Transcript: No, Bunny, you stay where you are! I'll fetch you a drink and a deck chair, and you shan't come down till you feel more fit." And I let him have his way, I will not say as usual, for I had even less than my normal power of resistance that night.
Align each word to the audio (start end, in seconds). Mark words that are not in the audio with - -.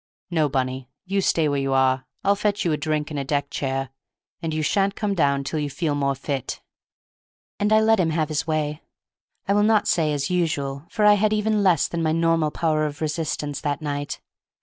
No, 0.31 0.49
Bunny, 0.49 0.89
you 1.05 1.21
stay 1.21 1.47
where 1.47 1.59
you 1.61 1.73
are! 1.73 2.07
I'll 2.23 2.35
fetch 2.35 2.65
you 2.65 2.71
a 2.71 2.75
drink 2.75 3.11
and 3.11 3.19
a 3.19 3.23
deck 3.23 3.51
chair, 3.51 3.89
and 4.41 4.51
you 4.51 4.63
shan't 4.63 4.95
come 4.95 5.13
down 5.13 5.43
till 5.43 5.59
you 5.59 5.69
feel 5.69 5.93
more 5.93 6.15
fit." 6.15 6.59
And 7.59 7.71
I 7.71 7.81
let 7.81 7.99
him 7.99 8.09
have 8.09 8.29
his 8.29 8.47
way, 8.47 8.81
I 9.47 9.53
will 9.53 9.61
not 9.61 9.87
say 9.87 10.11
as 10.11 10.31
usual, 10.31 10.87
for 10.89 11.05
I 11.05 11.13
had 11.13 11.33
even 11.33 11.61
less 11.61 11.87
than 11.87 12.01
my 12.01 12.13
normal 12.13 12.49
power 12.49 12.87
of 12.87 12.99
resistance 12.99 13.61
that 13.61 13.79
night. 13.83 14.19